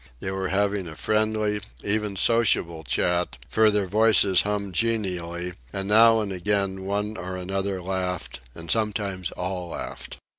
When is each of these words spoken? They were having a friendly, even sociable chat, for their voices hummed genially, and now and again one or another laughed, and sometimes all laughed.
They 0.19 0.31
were 0.31 0.47
having 0.47 0.87
a 0.87 0.95
friendly, 0.95 1.61
even 1.83 2.15
sociable 2.15 2.81
chat, 2.83 3.37
for 3.47 3.69
their 3.69 3.85
voices 3.85 4.41
hummed 4.41 4.73
genially, 4.73 5.53
and 5.71 5.87
now 5.87 6.21
and 6.21 6.31
again 6.33 6.85
one 6.85 7.17
or 7.17 7.37
another 7.37 7.83
laughed, 7.83 8.39
and 8.55 8.71
sometimes 8.71 9.29
all 9.33 9.69
laughed. 9.69 10.17